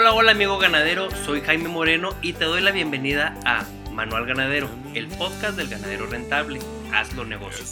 Hola, 0.00 0.14
hola 0.14 0.30
amigo 0.32 0.56
ganadero, 0.56 1.10
soy 1.10 1.42
Jaime 1.42 1.68
Moreno 1.68 2.16
y 2.22 2.32
te 2.32 2.46
doy 2.46 2.62
la 2.62 2.70
bienvenida 2.70 3.38
a 3.44 3.66
Manual 3.92 4.24
Ganadero, 4.24 4.66
el 4.94 5.08
podcast 5.08 5.58
del 5.58 5.68
ganadero 5.68 6.06
rentable. 6.06 6.58
Hazlo 6.90 7.26
negocio. 7.26 7.66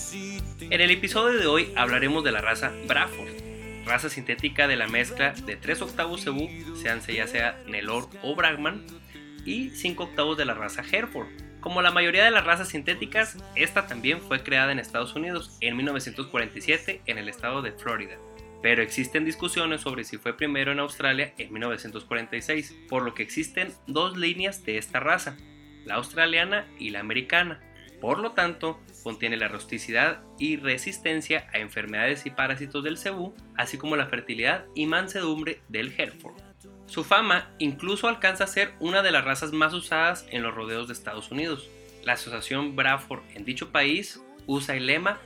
En 0.61 0.79
el 0.79 0.91
episodio 0.91 1.41
de 1.41 1.47
hoy 1.47 1.73
hablaremos 1.75 2.23
de 2.25 2.33
la 2.33 2.43
raza 2.43 2.71
Braford, 2.87 3.31
raza 3.87 4.11
sintética 4.11 4.69
de 4.69 4.77
la 4.77 4.89
mezcla 4.89 5.33
de 5.47 5.57
3 5.57 5.81
octavos 5.81 6.23
Cebu, 6.23 6.51
sean 6.77 7.01
ya 7.01 7.27
sea 7.27 7.63
Nelor 7.67 8.11
o 8.23 8.37
Bragman, 8.37 8.85
y 9.47 9.71
5 9.71 10.05
octavos 10.05 10.37
de 10.37 10.45
la 10.45 10.53
raza 10.53 10.83
Hereford. 10.83 11.29
Como 11.61 11.81
la 11.81 11.93
mayoría 11.93 12.27
de 12.27 12.31
las 12.31 12.45
razas 12.45 12.69
sintéticas, 12.69 13.39
esta 13.55 13.87
también 13.87 14.21
fue 14.21 14.43
creada 14.43 14.71
en 14.71 14.81
Estados 14.81 15.15
Unidos 15.15 15.57
en 15.63 15.79
1947 15.79 17.01
en 17.07 17.17
el 17.17 17.31
estado 17.31 17.63
de 17.63 17.73
Florida 17.73 18.19
pero 18.63 18.83
existen 18.83 19.25
discusiones 19.25 19.83
sobre 19.83 20.05
si 20.05 20.19
fue 20.19 20.37
primero 20.37 20.73
en 20.73 20.81
Australia 20.81 21.33
en 21.39 21.53
1946, 21.53 22.75
por 22.89 23.03
lo 23.03 23.15
que 23.15 23.23
existen 23.23 23.73
dos 23.87 24.17
líneas 24.17 24.65
de 24.65 24.79
esta 24.79 25.01
raza, 25.01 25.37
la 25.85 25.95
australiana 25.95 26.67
y 26.79 26.91
la 26.91 27.01
americana. 27.01 27.61
Por 28.01 28.19
lo 28.19 28.33
tanto, 28.33 28.81
contiene 29.03 29.37
la 29.37 29.49
rusticidad 29.49 30.23
y 30.39 30.57
resistencia 30.57 31.49
a 31.53 31.59
enfermedades 31.59 32.27
y 32.27 32.31
parásitos 32.31 32.85
del 32.85 32.99
cebú, 32.99 33.35
así 33.57 33.77
como 33.77 33.97
la 33.97 34.07
fertilidad 34.07 34.67
y 34.75 34.87
mansedumbre 34.87 35.61
del 35.69 35.93
Hereford. 35.97 36.37
Su 36.87 37.05
fama 37.05 37.51
incluso 37.59 38.09
alcanza 38.09 38.45
a 38.45 38.49
ser 38.49 38.75
una 38.81 39.03
de 39.03 39.11
las 39.11 39.25
razas 39.25 39.53
más 39.53 39.75
usadas 39.75 40.27
en 40.31 40.43
los 40.43 40.55
rodeos 40.55 40.87
de 40.87 40.95
Estados 40.95 41.31
Unidos. 41.31 41.69
La 42.03 42.15
asociación 42.15 42.77
Bradford 42.77 43.23
en 43.35 43.45
dicho 43.45 43.71
país 43.71 44.23
usa 44.47 44.77
el 44.77 44.87
lema 44.87 45.21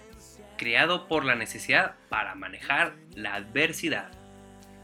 creado 0.57 1.09
por 1.09 1.25
la 1.25 1.35
necesidad 1.35 1.95
para 2.09 2.35
manejar 2.35 2.95
la 3.15 3.35
adversidad. 3.35 4.11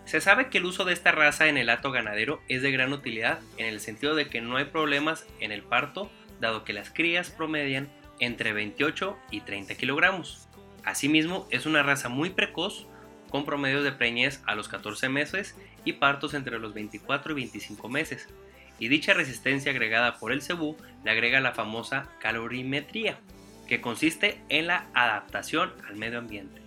Se 0.05 0.21
sabe 0.21 0.49
que 0.49 0.59
el 0.59 0.65
uso 0.65 0.85
de 0.85 0.95
esta 0.95 1.13
raza 1.13 1.49
en 1.49 1.59
el 1.59 1.69
hato 1.69 1.93
ganadero 1.93 2.41
es 2.49 2.63
de 2.63 2.73
gran 2.73 2.93
utilidad 2.93 3.41
en 3.59 3.67
el 3.67 3.81
sentido 3.81 4.15
de 4.15 4.29
que 4.29 4.41
no 4.41 4.57
hay 4.57 4.65
problemas 4.65 5.27
en 5.41 5.53
el 5.53 5.63
parto, 5.63 6.11
dado 6.41 6.65
que 6.65 6.73
las 6.73 6.91
crías 6.91 7.31
promedian 7.31 7.89
entre 8.19 8.53
28 8.53 9.19
y 9.31 9.41
30 9.41 9.75
kilogramos. 9.75 10.49
Asimismo, 10.85 11.47
es 11.51 11.67
una 11.67 11.83
raza 11.83 12.09
muy 12.09 12.31
precoz, 12.31 12.87
con 13.29 13.45
promedios 13.45 13.85
de 13.85 13.93
preñez 13.93 14.43
a 14.47 14.55
los 14.55 14.69
14 14.69 15.09
meses 15.11 15.57
y 15.85 15.95
partos 15.95 16.35
entre 16.35 16.59
los 16.59 16.73
24 16.73 17.33
y 17.33 17.35
25 17.35 17.89
meses. 17.89 18.29
Y 18.79 18.89
dicha 18.89 19.13
resistencia 19.13 19.73
agregada 19.73 20.19
por 20.19 20.33
el 20.33 20.41
cebú 20.41 20.77
le 21.05 21.11
agrega 21.11 21.41
la 21.41 21.53
famosa 21.53 22.09
calorimetría, 22.21 23.19
que 23.69 23.81
consiste 23.81 24.41
en 24.49 24.67
la 24.67 24.87
adaptación 24.95 25.73
al 25.87 25.97
medio 25.97 26.19
ambiente. 26.19 26.61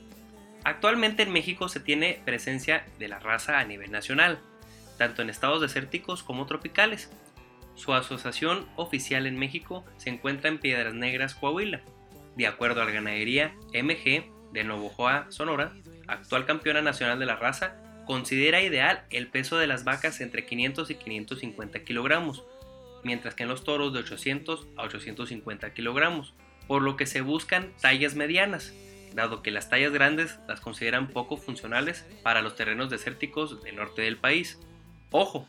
Actualmente 0.64 1.24
en 1.24 1.32
México 1.32 1.68
se 1.68 1.80
tiene 1.80 2.22
presencia 2.24 2.86
de 3.00 3.08
la 3.08 3.20
raza 3.20 3.60
a 3.60 3.66
nivel 3.66 3.92
nacional, 3.92 4.40
tanto 4.98 5.24
en 5.24 5.30
estados 5.30 5.62
desérticos 5.62 6.22
como 6.22 6.46
tropicales. 6.46 7.10
Su 7.76 7.94
asociación 7.94 8.68
oficial 8.76 9.26
en 9.26 9.40
México 9.40 9.84
se 9.98 10.12
encuentra 10.12 10.50
en 10.50 10.60
Piedras 10.60 10.94
Negras, 10.94 11.34
Coahuila. 11.34 11.82
De 12.36 12.46
acuerdo 12.46 12.82
a 12.82 12.86
la 12.86 12.92
ganadería 12.92 13.56
MG 13.74 14.26
de 14.54 14.64
Novojoa, 14.64 15.26
Sonora, 15.30 15.74
actual 16.08 16.46
campeona 16.46 16.82
nacional 16.82 17.18
de 17.18 17.26
la 17.26 17.36
raza, 17.36 17.76
considera 18.06 18.62
ideal 18.62 19.06
el 19.10 19.28
peso 19.28 19.58
de 19.58 19.68
las 19.68 19.84
vacas 19.84 20.22
entre 20.22 20.46
500 20.46 20.92
y 20.92 20.96
550 20.96 21.84
kilogramos, 21.84 22.44
mientras 23.04 23.34
que 23.34 23.44
en 23.44 23.50
los 23.50 23.64
toros 23.64 23.94
de 23.94 24.00
800 24.00 24.68
a 24.78 24.84
850 24.84 25.74
kilogramos, 25.74 26.36
por 26.68 26.82
lo 26.82 26.96
que 26.98 27.06
se 27.06 27.22
buscan 27.22 27.72
tallas 27.82 28.16
medianas, 28.16 28.74
dado 29.14 29.42
que 29.42 29.52
las 29.52 29.70
tallas 29.70 29.92
grandes 29.92 30.40
las 30.48 30.62
consideran 30.62 31.08
poco 31.08 31.38
funcionales 31.38 32.06
para 32.24 32.42
los 32.42 32.56
terrenos 32.56 32.90
desérticos 32.90 33.62
del 33.64 33.76
norte 33.76 34.02
del 34.02 34.18
país. 34.18 34.60
Ojo, 35.12 35.48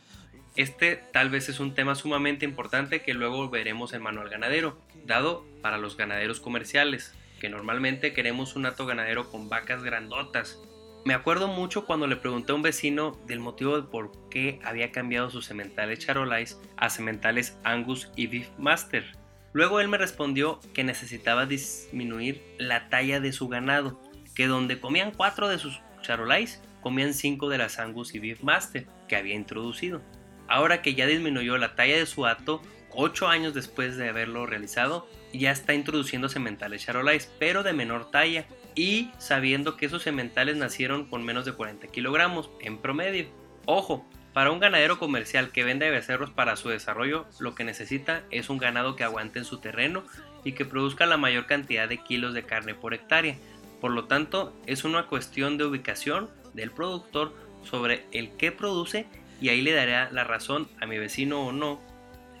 este 0.55 0.97
tal 1.11 1.29
vez 1.29 1.49
es 1.49 1.59
un 1.59 1.73
tema 1.73 1.95
sumamente 1.95 2.45
importante 2.45 3.01
que 3.01 3.13
luego 3.13 3.49
veremos 3.49 3.93
en 3.93 4.01
Manual 4.01 4.29
Ganadero, 4.29 4.77
dado 5.05 5.45
para 5.61 5.77
los 5.77 5.97
ganaderos 5.97 6.39
comerciales, 6.39 7.15
que 7.39 7.49
normalmente 7.49 8.13
queremos 8.13 8.55
un 8.55 8.65
hato 8.65 8.85
ganadero 8.85 9.29
con 9.31 9.49
vacas 9.49 9.83
grandotas. 9.83 10.59
Me 11.05 11.13
acuerdo 11.13 11.47
mucho 11.47 11.85
cuando 11.85 12.07
le 12.07 12.15
pregunté 12.15 12.53
a 12.53 12.55
un 12.55 12.61
vecino 12.61 13.19
del 13.27 13.39
motivo 13.39 13.75
de 13.75 13.87
por 13.87 14.11
qué 14.29 14.59
había 14.63 14.91
cambiado 14.91 15.29
sus 15.29 15.45
sementales 15.45 15.99
Charolais 15.99 16.57
a 16.77 16.89
sementales 16.89 17.57
Angus 17.63 18.09
y 18.15 18.27
Beef 18.27 18.47
Master 18.57 19.22
Luego 19.53 19.79
él 19.79 19.87
me 19.87 19.99
respondió 19.99 20.59
que 20.73 20.83
necesitaba 20.83 21.45
disminuir 21.45 22.43
la 22.57 22.89
talla 22.89 23.19
de 23.19 23.31
su 23.31 23.47
ganado, 23.47 24.01
que 24.35 24.47
donde 24.47 24.79
comían 24.79 25.11
cuatro 25.11 25.47
de 25.47 25.59
sus 25.59 25.79
charolais, 26.01 26.61
comían 26.81 27.13
cinco 27.13 27.49
de 27.49 27.59
las 27.59 27.79
Angus 27.79 28.15
y 28.15 28.19
Beef 28.19 28.41
Master 28.41 28.87
que 29.07 29.15
había 29.15 29.35
introducido. 29.35 30.01
Ahora 30.47 30.81
que 30.81 30.95
ya 30.95 31.05
disminuyó 31.05 31.57
la 31.57 31.75
talla 31.75 31.95
de 31.95 32.05
su 32.07 32.25
hato, 32.25 32.61
ocho 32.91 33.27
años 33.27 33.53
después 33.53 33.95
de 33.95 34.09
haberlo 34.09 34.45
realizado, 34.45 35.07
ya 35.33 35.51
está 35.51 35.73
introduciendo 35.73 36.29
sementales 36.29 36.83
charolais, 36.83 37.31
pero 37.39 37.63
de 37.63 37.73
menor 37.73 38.11
talla, 38.11 38.45
y 38.75 39.11
sabiendo 39.19 39.77
que 39.77 39.85
esos 39.85 40.01
sementales 40.01 40.57
nacieron 40.57 41.05
con 41.05 41.23
menos 41.23 41.45
de 41.45 41.53
40 41.53 41.87
kilogramos 41.87 42.49
en 42.59 42.79
promedio. 42.79 43.27
Ojo, 43.65 44.05
para 44.33 44.51
un 44.51 44.59
ganadero 44.59 44.97
comercial 44.97 45.51
que 45.51 45.63
vende 45.63 45.91
becerros 45.91 46.31
para 46.31 46.55
su 46.55 46.69
desarrollo, 46.69 47.27
lo 47.39 47.53
que 47.53 47.63
necesita 47.63 48.23
es 48.31 48.49
un 48.49 48.57
ganado 48.57 48.95
que 48.95 49.03
aguante 49.03 49.39
en 49.39 49.45
su 49.45 49.59
terreno 49.59 50.03
y 50.43 50.53
que 50.53 50.65
produzca 50.65 51.05
la 51.05 51.17
mayor 51.17 51.45
cantidad 51.45 51.87
de 51.87 51.99
kilos 51.99 52.33
de 52.33 52.43
carne 52.43 52.73
por 52.73 52.93
hectárea. 52.93 53.35
Por 53.79 53.91
lo 53.91 54.05
tanto, 54.05 54.59
es 54.65 54.85
una 54.85 55.05
cuestión 55.05 55.57
de 55.57 55.65
ubicación 55.65 56.29
del 56.53 56.71
productor 56.71 57.33
sobre 57.63 58.05
el 58.11 58.35
que 58.35 58.51
produce 58.51 59.05
y 59.39 59.49
ahí 59.49 59.61
le 59.61 59.73
daré 59.73 60.11
la 60.11 60.23
razón 60.23 60.67
a 60.81 60.87
mi 60.87 60.97
vecino 60.97 61.45
o 61.45 61.51
no 61.51 61.79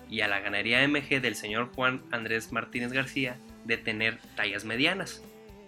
y 0.09 0.21
a 0.21 0.27
la 0.27 0.39
ganadería 0.39 0.87
MG 0.87 1.21
del 1.21 1.35
señor 1.35 1.69
Juan 1.75 2.01
Andrés 2.11 2.51
Martínez 2.51 2.91
García 2.91 3.37
de 3.65 3.77
tener 3.77 4.19
tallas 4.35 4.65
medianas. 4.65 5.23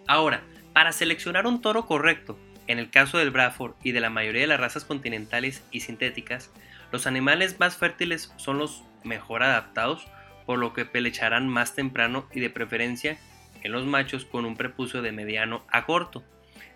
Ahora, 0.07 0.44
para 0.74 0.92
seleccionar 0.92 1.47
un 1.47 1.62
toro 1.62 1.86
correcto 1.86 2.38
en 2.68 2.80
el 2.80 2.90
caso 2.90 3.18
del 3.18 3.31
Bradford 3.31 3.74
y 3.84 3.92
de 3.92 4.00
la 4.00 4.09
mayoría 4.09 4.42
de 4.42 4.48
las 4.48 4.59
razas 4.59 4.86
continentales 4.86 5.64
y 5.72 5.81
sintéticas, 5.81 6.52
los 6.92 7.08
animales 7.08 7.59
más 7.59 7.78
fértiles 7.78 8.34
son 8.38 8.58
los 8.58 8.84
mejor 9.03 9.44
adaptados, 9.44 10.08
por 10.46 10.59
lo 10.59 10.74
que 10.74 10.86
pelecharán 10.86 11.50
más 11.50 11.75
temprano 11.75 12.28
y 12.34 12.40
de 12.40 12.50
preferencia 12.50 13.18
en 13.64 13.72
los 13.72 13.86
machos 13.86 14.25
con 14.25 14.46
un 14.46 14.56
prepucio 14.56 15.02
de 15.02 15.12
mediano 15.12 15.66
a 15.72 15.86
corto, 15.86 16.24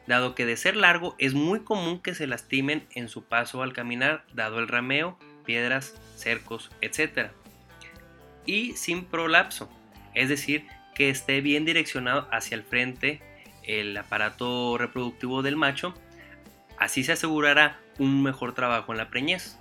dado 0.07 0.33
que 0.33 0.45
de 0.45 0.57
ser 0.57 0.75
largo 0.75 1.15
es 1.19 1.35
muy 1.35 1.59
común 1.59 2.01
que 2.01 2.15
se 2.15 2.25
lastimen 2.25 2.87
en 2.95 3.09
su 3.09 3.25
paso 3.25 3.61
al 3.61 3.73
caminar, 3.73 4.25
dado 4.33 4.59
el 4.59 4.67
rameo, 4.67 5.19
piedras, 5.45 5.99
cercos, 6.15 6.71
etc. 6.81 7.29
Y 8.45 8.73
sin 8.73 9.05
prolapso, 9.05 9.69
es 10.15 10.29
decir, 10.29 10.65
que 10.95 11.09
esté 11.09 11.41
bien 11.41 11.63
direccionado 11.63 12.27
hacia 12.31 12.55
el 12.55 12.63
frente 12.63 13.21
el 13.69 13.95
aparato 13.95 14.77
reproductivo 14.79 15.43
del 15.43 15.55
macho, 15.55 15.93
así 16.79 17.03
se 17.03 17.11
asegurará 17.11 17.79
un 17.99 18.23
mejor 18.23 18.53
trabajo 18.53 18.91
en 18.91 18.97
la 18.97 19.11
preñez. 19.11 19.59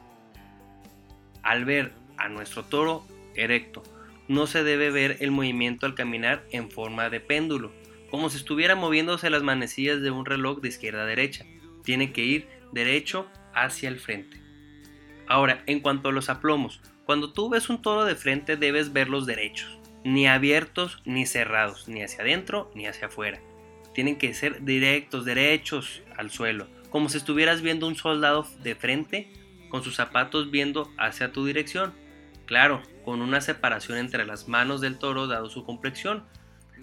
Al 1.42 1.66
ver 1.66 1.92
a 2.16 2.28
nuestro 2.28 2.64
toro 2.64 3.06
erecto, 3.34 3.82
no 4.26 4.46
se 4.46 4.64
debe 4.64 4.90
ver 4.90 5.18
el 5.20 5.30
movimiento 5.30 5.84
al 5.84 5.94
caminar 5.94 6.42
en 6.52 6.70
forma 6.70 7.10
de 7.10 7.20
péndulo, 7.20 7.70
como 8.10 8.30
si 8.30 8.38
estuviera 8.38 8.74
moviéndose 8.74 9.28
las 9.28 9.42
manecillas 9.42 10.00
de 10.00 10.10
un 10.10 10.24
reloj 10.24 10.60
de 10.60 10.68
izquierda 10.68 11.02
a 11.02 11.06
derecha. 11.06 11.44
Tiene 11.84 12.12
que 12.12 12.24
ir 12.24 12.48
derecho 12.72 13.26
hacia 13.54 13.90
el 13.90 14.00
frente. 14.00 14.40
Ahora, 15.26 15.62
en 15.66 15.80
cuanto 15.80 16.08
a 16.08 16.12
los 16.12 16.30
aplomos, 16.30 16.80
cuando 17.04 17.34
tú 17.34 17.50
ves 17.50 17.68
un 17.68 17.82
toro 17.82 18.06
de 18.06 18.14
frente 18.14 18.56
debes 18.56 18.94
verlos 18.94 19.26
derechos, 19.26 19.78
ni 20.02 20.26
abiertos 20.26 21.02
ni 21.04 21.26
cerrados, 21.26 21.88
ni 21.88 22.02
hacia 22.02 22.22
adentro 22.22 22.70
ni 22.74 22.86
hacia 22.86 23.08
afuera 23.08 23.40
tienen 23.98 24.14
que 24.14 24.32
ser 24.32 24.64
directos, 24.64 25.24
derechos 25.24 26.02
al 26.16 26.30
suelo, 26.30 26.68
como 26.88 27.08
si 27.08 27.18
estuvieras 27.18 27.62
viendo 27.62 27.88
un 27.88 27.96
soldado 27.96 28.46
de 28.62 28.76
frente 28.76 29.28
con 29.70 29.82
sus 29.82 29.96
zapatos 29.96 30.52
viendo 30.52 30.88
hacia 30.98 31.32
tu 31.32 31.44
dirección. 31.44 31.92
Claro, 32.46 32.80
con 33.04 33.20
una 33.22 33.40
separación 33.40 33.98
entre 33.98 34.24
las 34.24 34.46
manos 34.46 34.80
del 34.80 35.00
toro 35.00 35.26
dado 35.26 35.50
su 35.50 35.64
complexión. 35.64 36.22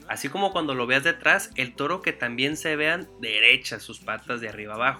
Así 0.09 0.27
como 0.27 0.51
cuando 0.51 0.75
lo 0.75 0.87
veas 0.87 1.05
detrás, 1.05 1.51
el 1.55 1.73
toro 1.73 2.01
que 2.01 2.11
también 2.11 2.57
se 2.57 2.75
vean 2.75 3.07
derechas 3.21 3.81
sus 3.81 3.99
patas 3.99 4.41
de 4.41 4.49
arriba 4.49 4.73
abajo. 4.73 4.99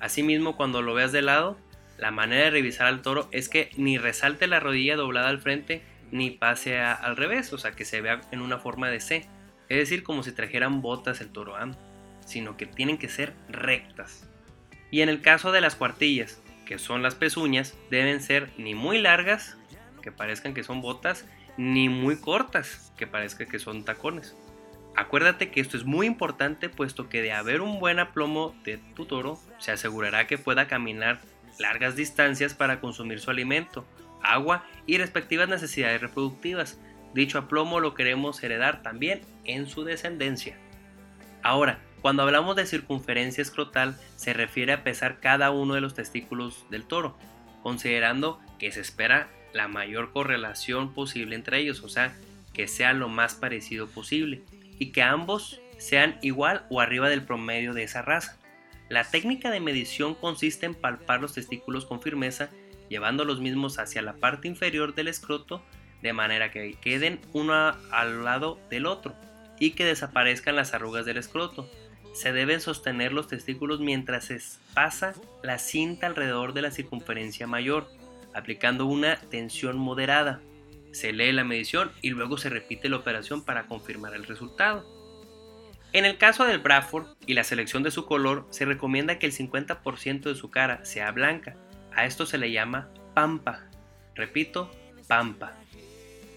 Asimismo, 0.00 0.56
cuando 0.56 0.80
lo 0.80 0.94
veas 0.94 1.12
de 1.12 1.20
lado, 1.20 1.58
la 1.98 2.12
manera 2.12 2.44
de 2.44 2.50
revisar 2.50 2.86
al 2.86 3.02
toro 3.02 3.28
es 3.30 3.50
que 3.50 3.68
ni 3.76 3.98
resalte 3.98 4.46
la 4.46 4.58
rodilla 4.58 4.96
doblada 4.96 5.28
al 5.28 5.42
frente 5.42 5.82
ni 6.10 6.30
pase 6.30 6.80
al 6.80 7.14
revés, 7.14 7.52
o 7.52 7.58
sea 7.58 7.72
que 7.72 7.84
se 7.84 8.00
vea 8.00 8.22
en 8.30 8.40
una 8.40 8.56
forma 8.56 8.88
de 8.88 9.00
C. 9.00 9.28
Es 9.68 9.78
decir, 9.78 10.02
como 10.02 10.22
si 10.22 10.32
trajeran 10.32 10.82
botas 10.82 11.20
el 11.20 11.30
toro 11.30 11.56
sino 12.24 12.56
que 12.56 12.66
tienen 12.66 12.98
que 12.98 13.08
ser 13.08 13.34
rectas. 13.48 14.28
Y 14.90 15.00
en 15.00 15.08
el 15.08 15.20
caso 15.20 15.52
de 15.52 15.60
las 15.60 15.76
cuartillas, 15.76 16.42
que 16.64 16.78
son 16.78 17.02
las 17.02 17.14
pezuñas, 17.14 17.76
deben 17.90 18.20
ser 18.20 18.50
ni 18.58 18.74
muy 18.74 18.98
largas, 18.98 19.56
que 20.02 20.12
parezcan 20.12 20.54
que 20.54 20.64
son 20.64 20.80
botas, 20.80 21.24
ni 21.56 21.88
muy 21.88 22.16
cortas, 22.16 22.92
que 22.96 23.06
parezcan 23.06 23.48
que 23.48 23.58
son 23.58 23.84
tacones. 23.84 24.36
Acuérdate 24.96 25.50
que 25.50 25.60
esto 25.60 25.76
es 25.76 25.84
muy 25.84 26.06
importante 26.06 26.68
puesto 26.68 27.08
que 27.08 27.22
de 27.22 27.32
haber 27.32 27.60
un 27.60 27.78
buen 27.78 27.98
aplomo 27.98 28.54
de 28.64 28.78
tu 28.94 29.04
toro, 29.04 29.38
se 29.58 29.72
asegurará 29.72 30.26
que 30.26 30.38
pueda 30.38 30.68
caminar 30.68 31.20
largas 31.58 31.96
distancias 31.96 32.54
para 32.54 32.80
consumir 32.80 33.20
su 33.20 33.30
alimento, 33.30 33.86
agua 34.22 34.64
y 34.86 34.98
respectivas 34.98 35.48
necesidades 35.48 36.00
reproductivas. 36.00 36.78
Dicho 37.16 37.38
aplomo 37.38 37.80
lo 37.80 37.94
queremos 37.94 38.42
heredar 38.42 38.82
también 38.82 39.22
en 39.46 39.70
su 39.70 39.84
descendencia. 39.84 40.58
Ahora, 41.42 41.78
cuando 42.02 42.22
hablamos 42.22 42.56
de 42.56 42.66
circunferencia 42.66 43.40
escrotal, 43.40 43.98
se 44.16 44.34
refiere 44.34 44.74
a 44.74 44.84
pesar 44.84 45.18
cada 45.18 45.50
uno 45.50 45.72
de 45.72 45.80
los 45.80 45.94
testículos 45.94 46.66
del 46.68 46.84
toro, 46.84 47.16
considerando 47.62 48.38
que 48.58 48.70
se 48.70 48.82
espera 48.82 49.30
la 49.54 49.66
mayor 49.66 50.12
correlación 50.12 50.92
posible 50.92 51.36
entre 51.36 51.58
ellos, 51.58 51.82
o 51.82 51.88
sea, 51.88 52.14
que 52.52 52.68
sea 52.68 52.92
lo 52.92 53.08
más 53.08 53.34
parecido 53.34 53.86
posible, 53.86 54.42
y 54.78 54.92
que 54.92 55.02
ambos 55.02 55.62
sean 55.78 56.18
igual 56.20 56.66
o 56.68 56.82
arriba 56.82 57.08
del 57.08 57.24
promedio 57.24 57.72
de 57.72 57.84
esa 57.84 58.02
raza. 58.02 58.36
La 58.90 59.04
técnica 59.04 59.50
de 59.50 59.60
medición 59.60 60.14
consiste 60.14 60.66
en 60.66 60.74
palpar 60.74 61.22
los 61.22 61.32
testículos 61.32 61.86
con 61.86 62.02
firmeza, 62.02 62.50
llevando 62.90 63.24
los 63.24 63.40
mismos 63.40 63.78
hacia 63.78 64.02
la 64.02 64.16
parte 64.16 64.48
inferior 64.48 64.94
del 64.94 65.08
escroto, 65.08 65.62
de 66.02 66.12
manera 66.12 66.50
que 66.50 66.74
queden 66.80 67.20
uno 67.32 67.74
al 67.90 68.24
lado 68.24 68.58
del 68.70 68.86
otro 68.86 69.14
y 69.58 69.72
que 69.72 69.84
desaparezcan 69.84 70.56
las 70.56 70.74
arrugas 70.74 71.06
del 71.06 71.16
escroto. 71.16 71.68
Se 72.14 72.32
deben 72.32 72.60
sostener 72.60 73.12
los 73.12 73.28
testículos 73.28 73.80
mientras 73.80 74.26
se 74.26 74.40
pasa 74.74 75.14
la 75.42 75.58
cinta 75.58 76.06
alrededor 76.06 76.54
de 76.54 76.62
la 76.62 76.70
circunferencia 76.70 77.46
mayor, 77.46 77.88
aplicando 78.34 78.86
una 78.86 79.16
tensión 79.16 79.78
moderada. 79.78 80.40
Se 80.92 81.12
lee 81.12 81.32
la 81.32 81.44
medición 81.44 81.92
y 82.00 82.10
luego 82.10 82.38
se 82.38 82.48
repite 82.48 82.88
la 82.88 82.96
operación 82.96 83.44
para 83.44 83.66
confirmar 83.66 84.14
el 84.14 84.24
resultado. 84.24 84.96
En 85.92 86.04
el 86.04 86.18
caso 86.18 86.44
del 86.44 86.58
Bradford 86.58 87.06
y 87.26 87.34
la 87.34 87.44
selección 87.44 87.82
de 87.82 87.90
su 87.90 88.06
color, 88.06 88.46
se 88.50 88.64
recomienda 88.64 89.18
que 89.18 89.26
el 89.26 89.32
50% 89.32 90.22
de 90.22 90.34
su 90.34 90.50
cara 90.50 90.84
sea 90.84 91.10
blanca. 91.10 91.56
A 91.94 92.04
esto 92.04 92.26
se 92.26 92.38
le 92.38 92.50
llama 92.50 92.90
pampa. 93.14 93.64
Repito, 94.14 94.70
pampa. 95.08 95.54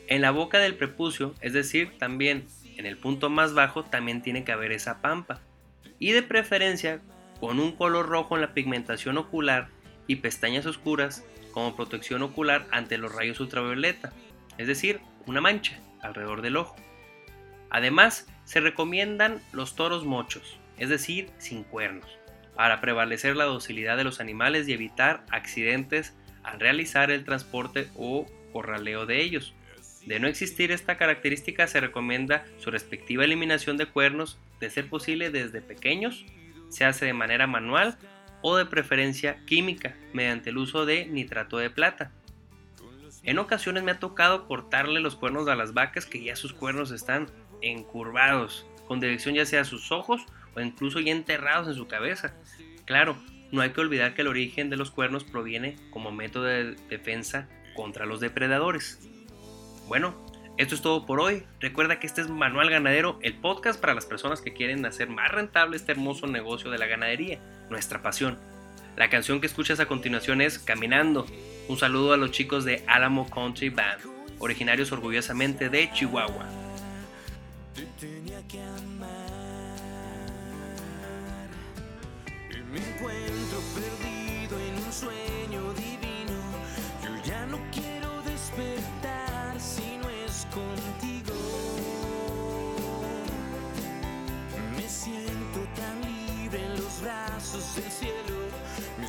En 0.10 0.24
la 0.24 0.32
boca 0.32 0.58
del 0.58 0.74
prepucio, 0.74 1.36
es 1.40 1.54
decir, 1.54 1.92
también 2.00 2.48
en 2.78 2.88
el 2.88 2.98
punto 2.98 3.30
más 3.30 3.54
bajo, 3.54 3.84
también 3.84 4.24
tiene 4.24 4.44
que 4.44 4.52
haber 4.52 4.72
esa 4.72 5.02
pampa. 5.02 5.40
Y 6.00 6.14
de 6.14 6.24
preferencia 6.24 7.00
con 7.40 7.60
un 7.60 7.74
color 7.74 8.10
rojo 8.10 8.34
en 8.34 8.42
la 8.42 8.56
pigmentación 8.56 9.20
ocular 9.20 9.70
y 10.08 10.16
pestañas 10.16 10.66
oscuras 10.66 11.24
como 11.52 11.76
protección 11.76 12.24
ocular 12.24 12.66
ante 12.72 12.98
los 12.98 13.14
rayos 13.14 13.40
ultravioleta, 13.40 14.12
es 14.58 14.66
decir, 14.66 15.00
una 15.28 15.42
mancha 15.42 15.80
alrededor 16.02 16.42
del 16.42 16.58
ojo. 16.58 16.76
Además, 17.70 18.28
se 18.46 18.62
recomiendan 18.62 19.40
los 19.52 19.76
toros 19.76 20.06
mochos, 20.06 20.58
es 20.80 20.90
decir, 20.90 21.30
sin 21.38 21.64
cuernos, 21.64 22.10
para 22.56 22.82
prevalecer 22.82 23.36
la 23.36 23.46
docilidad 23.46 23.96
de 23.96 24.06
los 24.06 24.20
animales 24.20 24.68
y 24.68 24.74
evitar 24.74 25.24
accidentes 25.30 26.16
al 26.42 26.60
realizar 26.60 27.12
el 27.12 27.26
transporte 27.26 27.90
o 27.96 28.26
corraleo 28.52 29.06
de 29.06 29.22
ellos. 29.22 29.54
De 30.10 30.20
no 30.20 30.28
existir 30.28 30.72
esta 30.72 30.98
característica, 30.98 31.68
se 31.68 31.80
recomienda 31.80 32.44
su 32.58 32.72
respectiva 32.72 33.24
eliminación 33.24 33.78
de 33.78 33.86
cuernos, 33.86 34.40
de 34.60 34.72
ser 34.72 34.90
posible 34.90 35.30
desde 35.30 35.62
pequeños, 35.62 36.26
se 36.70 36.84
hace 36.84 37.06
de 37.06 37.14
manera 37.14 37.46
manual 37.46 37.96
o 38.42 38.58
de 38.58 38.66
preferencia 38.66 39.46
química, 39.46 39.96
mediante 40.12 40.50
el 40.50 40.58
uso 40.58 40.88
de 40.88 41.06
nitrato 41.06 41.60
de 41.60 41.70
plata. 41.70 42.12
En 43.22 43.38
ocasiones 43.38 43.84
me 43.84 43.92
ha 43.92 44.00
tocado 44.00 44.48
cortarle 44.48 45.00
los 45.00 45.16
cuernos 45.16 45.48
a 45.48 45.56
las 45.56 45.76
vacas 45.76 46.08
que 46.08 46.24
ya 46.24 46.36
sus 46.36 46.54
cuernos 46.54 46.90
están 46.90 47.28
encurvados, 47.62 48.66
con 48.88 49.00
dirección 49.00 49.36
ya 49.36 49.46
sea 49.46 49.62
a 49.62 49.66
sus 49.66 49.92
ojos 49.92 50.26
o 50.56 50.60
incluso 50.60 51.00
ya 51.00 51.12
enterrados 51.12 51.68
en 51.68 51.76
su 51.76 51.88
cabeza. 51.88 52.34
Claro, 52.86 53.16
no 53.52 53.62
hay 53.62 53.74
que 53.74 53.82
olvidar 53.82 54.16
que 54.16 54.24
el 54.24 54.28
origen 54.30 54.72
de 54.72 54.78
los 54.78 54.90
cuernos 54.90 55.24
proviene 55.24 55.76
como 55.92 56.12
método 56.12 56.46
de 56.46 56.74
defensa 56.90 57.48
contra 57.76 58.08
los 58.08 58.20
depredadores. 58.20 59.08
Bueno, 59.90 60.14
esto 60.60 60.76
es 60.76 60.84
todo 60.84 61.08
por 61.08 61.20
hoy. 61.20 61.46
Recuerda 61.60 62.00
que 62.00 62.06
este 62.06 62.22
es 62.22 62.30
Manual 62.30 62.70
Ganadero, 62.70 63.18
el 63.24 63.34
podcast 63.34 63.82
para 63.82 63.96
las 63.96 64.06
personas 64.06 64.40
que 64.40 64.54
quieren 64.54 64.86
hacer 64.86 65.10
más 65.10 65.32
rentable 65.32 65.78
este 65.78 65.94
hermoso 65.94 66.28
negocio 66.28 66.70
de 66.70 66.78
la 66.78 66.86
ganadería, 66.86 67.40
nuestra 67.72 68.04
pasión. 68.04 68.38
La 68.96 69.10
canción 69.10 69.42
que 69.42 69.48
escuchas 69.48 69.80
a 69.80 69.88
continuación 69.88 70.42
es 70.42 70.60
Caminando. 70.60 71.26
Un 71.68 71.78
saludo 71.80 72.14
a 72.14 72.18
los 72.18 72.30
chicos 72.30 72.66
de 72.66 72.84
Alamo 72.86 73.28
Country 73.32 73.70
Band, 73.70 74.02
originarios 74.38 74.92
orgullosamente 74.92 75.70
de 75.70 75.92
Chihuahua. 75.92 76.46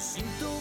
Siento 0.00 0.59